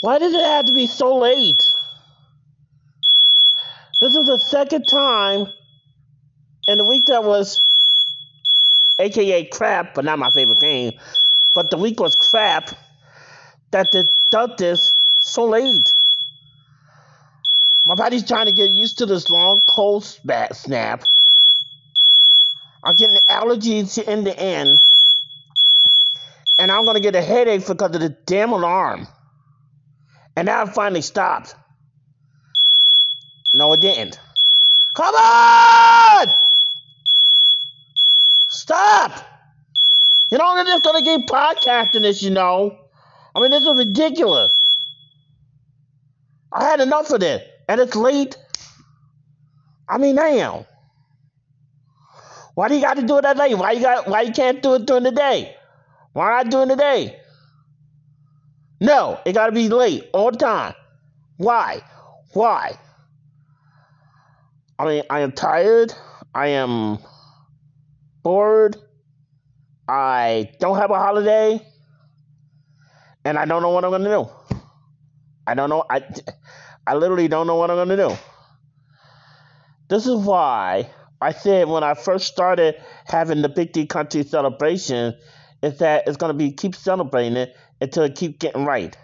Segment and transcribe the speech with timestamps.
[0.00, 1.72] Why did it have to be so late?
[4.00, 5.48] This is the second time
[6.68, 7.60] in the week that was
[9.00, 10.92] aka crap, but not my favorite game.
[11.52, 12.70] But the week was crap
[13.72, 15.92] that they did this so late.
[17.84, 21.04] My body's trying to get used to this long cold snap.
[22.84, 24.78] I'm getting allergies in the end.
[26.58, 29.08] And I'm to get a headache because of the damn alarm.
[30.38, 31.56] And now it finally stopped.
[33.52, 34.20] No, it didn't.
[34.94, 36.28] Come on!
[38.46, 39.20] Stop!
[40.30, 42.78] You know, they're just going to keep podcasting this, you know.
[43.34, 44.52] I mean, this is ridiculous.
[46.52, 47.42] I had enough of this.
[47.68, 48.36] And it's late.
[49.88, 50.66] I mean, damn.
[52.54, 53.58] Why do you got to do it at night?
[53.58, 54.06] Why you got?
[54.06, 55.56] Why you can't do it during the day?
[56.12, 57.18] Why not during the day?
[58.80, 60.74] No, it got to be late all the time.
[61.36, 61.82] Why?
[62.32, 62.78] Why?
[64.78, 65.92] I mean, I am tired.
[66.34, 66.98] I am
[68.22, 68.76] bored.
[69.88, 71.60] I don't have a holiday,
[73.24, 74.28] and I don't know what I'm gonna do.
[75.46, 75.84] I don't know.
[75.88, 76.02] I,
[76.86, 78.16] I literally don't know what I'm gonna do.
[79.88, 82.76] This is why I said when I first started
[83.06, 85.16] having the Big D Country celebration,
[85.62, 88.96] is that it's gonna be keep celebrating it until it keep getting right.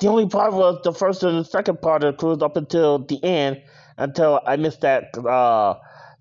[0.00, 2.98] The only part was the first and the second part of the cruise up until
[3.00, 3.62] the end,
[3.98, 5.74] until I missed that uh,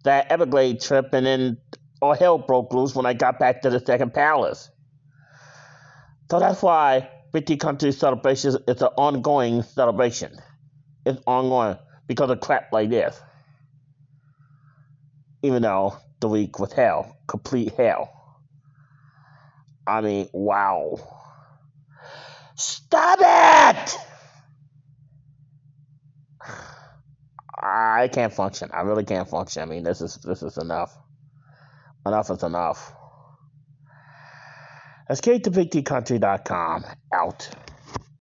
[0.04, 1.58] that Everglade trip, and then
[2.02, 4.70] all hell broke loose when I got back to the second palace.
[6.30, 10.38] So that's why Big D Country celebration is an ongoing celebration.
[11.06, 13.20] It's ongoing because of crap like this
[15.42, 18.19] even though the week was hell, complete hell.
[19.88, 20.98] I mean, wow.
[22.56, 23.98] Stop it!
[27.62, 28.70] I can't function.
[28.74, 29.62] I really can't function.
[29.62, 30.98] I mean, this is this is enough.
[32.06, 32.94] Enough is enough.
[35.10, 36.86] Escape to BigDCountry.com.
[37.14, 37.50] Out.